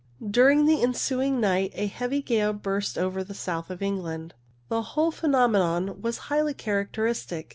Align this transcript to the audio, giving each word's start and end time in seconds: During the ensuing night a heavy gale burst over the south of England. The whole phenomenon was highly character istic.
During 0.27 0.65
the 0.65 0.81
ensuing 0.81 1.39
night 1.39 1.73
a 1.75 1.85
heavy 1.85 2.23
gale 2.23 2.53
burst 2.53 2.97
over 2.97 3.23
the 3.23 3.35
south 3.35 3.69
of 3.69 3.83
England. 3.83 4.33
The 4.67 4.81
whole 4.81 5.11
phenomenon 5.11 6.01
was 6.01 6.17
highly 6.31 6.55
character 6.55 7.03
istic. 7.03 7.49